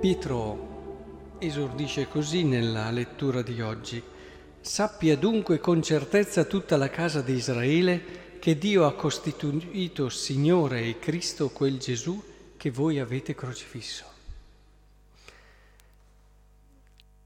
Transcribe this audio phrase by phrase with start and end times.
[0.00, 4.02] Pietro esordisce così nella lettura di oggi.
[4.58, 10.98] Sappia dunque con certezza tutta la casa di Israele che Dio ha costituito Signore e
[10.98, 12.18] Cristo quel Gesù
[12.56, 14.06] che voi avete crocifisso.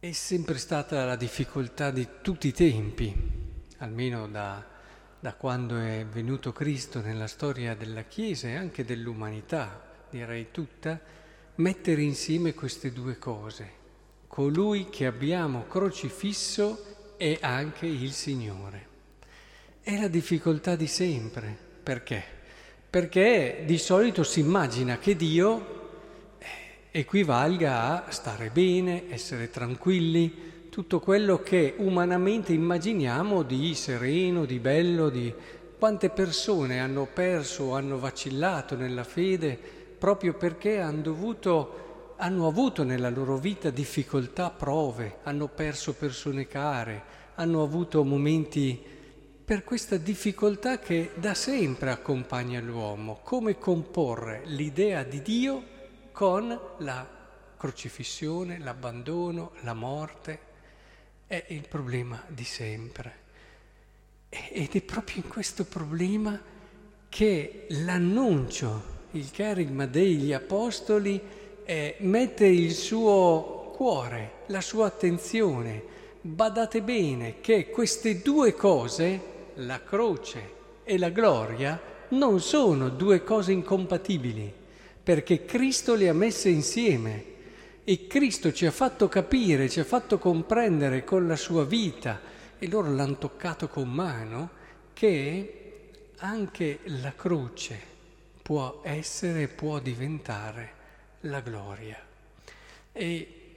[0.00, 3.14] È sempre stata la difficoltà di tutti i tempi,
[3.78, 4.66] almeno da,
[5.20, 9.80] da quando è venuto Cristo nella storia della Chiesa e anche dell'umanità,
[10.10, 11.22] direi tutta,
[11.56, 13.82] mettere insieme queste due cose.
[14.26, 18.88] Colui che abbiamo crocifisso è anche il Signore.
[19.80, 21.56] È la difficoltà di sempre.
[21.82, 22.22] Perché?
[22.90, 26.46] Perché di solito si immagina che Dio eh,
[26.90, 35.08] equivalga a stare bene, essere tranquilli, tutto quello che umanamente immaginiamo di sereno, di bello,
[35.08, 35.32] di
[35.78, 42.84] quante persone hanno perso o hanno vacillato nella fede proprio perché hanno, dovuto, hanno avuto
[42.84, 47.02] nella loro vita difficoltà, prove, hanno perso persone care,
[47.36, 48.84] hanno avuto momenti
[49.42, 55.62] per questa difficoltà che da sempre accompagna l'uomo, come comporre l'idea di Dio
[56.12, 56.48] con
[56.80, 57.08] la
[57.56, 60.38] crocifissione, l'abbandono, la morte.
[61.26, 63.12] È il problema di sempre.
[64.28, 66.38] Ed è proprio in questo problema
[67.08, 71.20] che l'annuncio il carigma degli apostoli
[71.64, 75.82] eh, mette il suo cuore, la sua attenzione.
[76.20, 79.20] Badate bene che queste due cose,
[79.54, 80.50] la croce
[80.82, 84.52] e la gloria, non sono due cose incompatibili,
[85.02, 87.32] perché Cristo le ha messe insieme
[87.84, 92.20] e Cristo ci ha fatto capire, ci ha fatto comprendere con la sua vita,
[92.58, 94.50] e loro l'hanno toccato con mano,
[94.92, 95.60] che
[96.18, 97.92] anche la croce
[98.44, 100.72] può essere, può diventare
[101.20, 101.98] la gloria.
[102.92, 103.56] E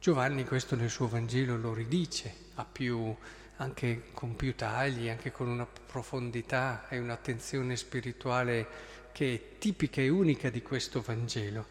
[0.00, 2.34] Giovanni questo nel suo Vangelo lo ridice,
[2.72, 3.14] più,
[3.58, 8.66] anche con più tagli, anche con una profondità e un'attenzione spirituale
[9.12, 11.66] che è tipica e unica di questo Vangelo.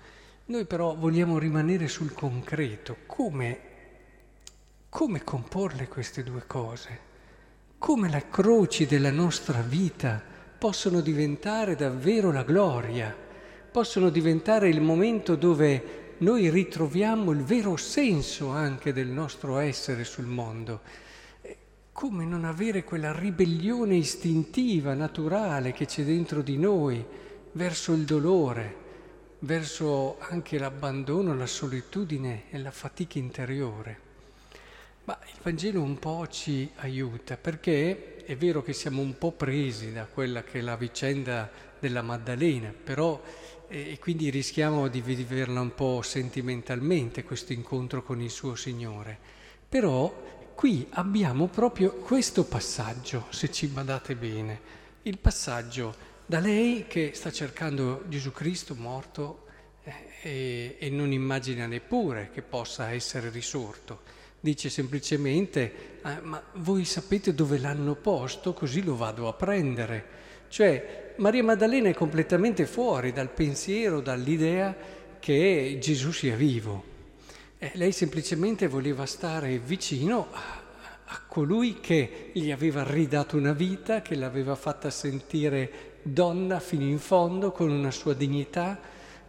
[0.46, 3.60] Noi però vogliamo rimanere sul concreto, come,
[4.88, 7.00] come comporle queste due cose,
[7.78, 13.16] come la croci della nostra vita possono diventare davvero la gloria,
[13.72, 20.26] possono diventare il momento dove noi ritroviamo il vero senso anche del nostro essere sul
[20.26, 20.82] mondo.
[21.42, 21.56] Eh,
[21.94, 27.06] come non avere quella ribellione istintiva, naturale che c'è dentro di noi
[27.54, 28.76] verso il dolore,
[29.40, 34.09] verso anche l'abbandono, la solitudine e la fatica interiore.
[35.10, 39.92] Ma il Vangelo un po' ci aiuta perché è vero che siamo un po' presi
[39.92, 41.50] da quella che è la vicenda
[41.80, 43.20] della Maddalena, però
[43.68, 49.18] e quindi rischiamo di viverla un po' sentimentalmente questo incontro con il suo Signore.
[49.68, 54.62] Però qui abbiamo proprio questo passaggio, se ci badate bene,
[55.02, 59.48] il passaggio da lei che sta cercando Gesù Cristo morto
[59.82, 66.86] eh, e, e non immagina neppure che possa essere risorto Dice semplicemente, ah, ma voi
[66.86, 70.18] sapete dove l'hanno posto, così lo vado a prendere.
[70.48, 74.76] Cioè Maria Maddalena è completamente fuori dal pensiero, dall'idea
[75.20, 76.84] che Gesù sia vivo.
[77.58, 80.62] Eh, lei semplicemente voleva stare vicino a,
[81.04, 87.00] a colui che gli aveva ridato una vita, che l'aveva fatta sentire donna fino in
[87.00, 88.80] fondo con una sua dignità,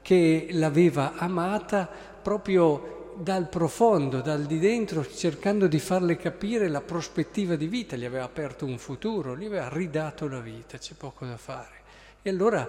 [0.00, 1.90] che l'aveva amata
[2.22, 8.06] proprio dal profondo, dal di dentro, cercando di farle capire la prospettiva di vita, gli
[8.06, 11.78] aveva aperto un futuro, gli aveva ridato la vita, c'è poco da fare.
[12.22, 12.68] E allora,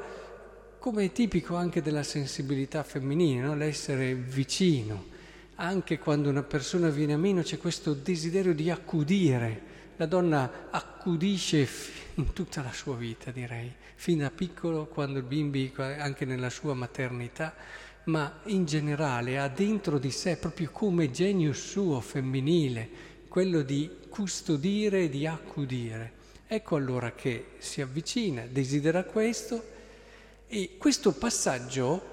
[0.78, 3.56] come è tipico anche della sensibilità femminile, no?
[3.56, 5.06] l'essere vicino,
[5.56, 9.70] anche quando una persona viene a meno c'è questo desiderio di accudire.
[9.96, 11.68] La donna accudisce
[12.16, 16.74] in tutta la sua vita, direi, fin da piccolo, quando il bimbi, anche nella sua
[16.74, 17.54] maternità,
[18.06, 22.90] ma in generale ha dentro di sé proprio come genio suo femminile,
[23.28, 26.20] quello di custodire e di accudire.
[26.48, 29.64] Ecco allora che si avvicina, desidera questo
[30.48, 32.10] e questo passaggio,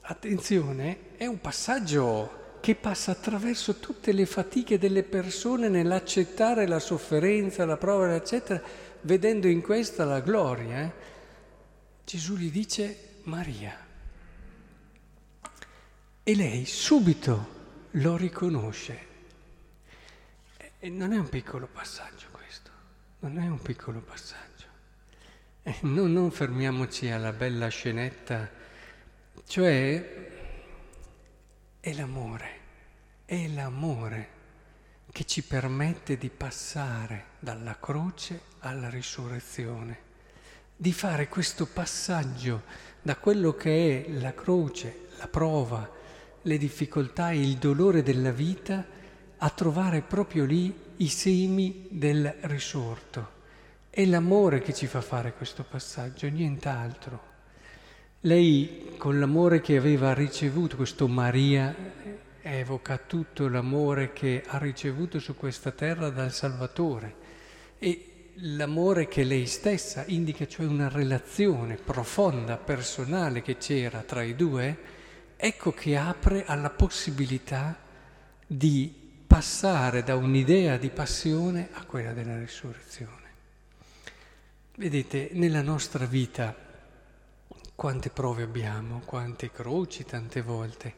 [0.00, 7.66] attenzione, è un passaggio che passa attraverso tutte le fatiche delle persone nell'accettare la sofferenza,
[7.66, 8.62] la prova, eccetera,
[9.02, 10.80] vedendo in questa la gloria.
[10.80, 10.92] Eh?
[12.04, 13.87] Gesù gli dice Maria.
[16.28, 19.06] E lei subito lo riconosce.
[20.78, 22.70] E non è un piccolo passaggio questo,
[23.20, 24.66] non è un piccolo passaggio.
[25.88, 28.46] Non, non fermiamoci alla bella scenetta,
[29.46, 30.04] cioè
[31.80, 32.50] è l'amore,
[33.24, 34.28] è l'amore
[35.10, 39.98] che ci permette di passare dalla croce alla risurrezione,
[40.76, 42.64] di fare questo passaggio
[43.00, 45.96] da quello che è la croce, la prova,
[46.42, 48.84] le difficoltà e il dolore della vita,
[49.36, 53.36] a trovare proprio lì i semi del risorto.
[53.90, 57.26] È l'amore che ci fa fare questo passaggio, nient'altro.
[58.22, 61.74] Lei con l'amore che aveva ricevuto, questo Maria
[62.40, 67.14] evoca tutto l'amore che ha ricevuto su questa terra dal Salvatore
[67.78, 74.34] e l'amore che lei stessa indica, cioè una relazione profonda, personale che c'era tra i
[74.34, 74.96] due,
[75.40, 77.78] ecco che apre alla possibilità
[78.44, 78.92] di
[79.24, 83.26] passare da un'idea di passione a quella della risurrezione.
[84.74, 86.52] Vedete, nella nostra vita
[87.76, 90.94] quante prove abbiamo, quante croci tante volte,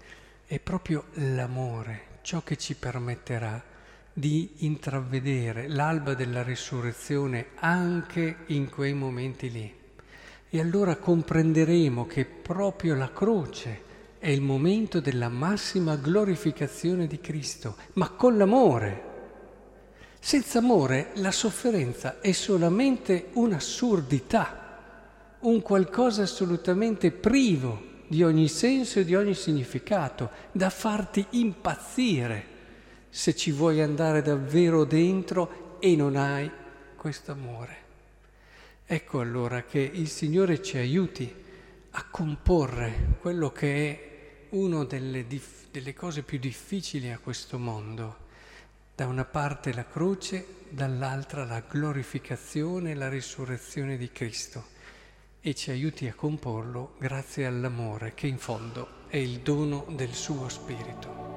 [0.46, 3.62] è proprio l'amore ciò che ci permetterà
[4.10, 9.78] di intravedere l'alba della risurrezione anche in quei momenti lì.
[10.48, 13.88] E allora comprenderemo che proprio la croce
[14.20, 19.08] è il momento della massima glorificazione di Cristo, ma con l'amore.
[20.20, 29.06] Senza amore la sofferenza è solamente un'assurdità, un qualcosa assolutamente privo di ogni senso e
[29.06, 32.44] di ogni significato, da farti impazzire
[33.08, 36.50] se ci vuoi andare davvero dentro e non hai
[36.94, 37.76] questo amore.
[38.84, 41.34] Ecco allora che il Signore ci aiuti
[41.92, 44.08] a comporre quello che è
[44.50, 48.28] una delle, dif- delle cose più difficili a questo mondo.
[48.94, 54.78] Da una parte la croce, dall'altra la glorificazione e la risurrezione di Cristo
[55.40, 60.48] e ci aiuti a comporlo grazie all'amore che in fondo è il dono del suo
[60.48, 61.29] Spirito.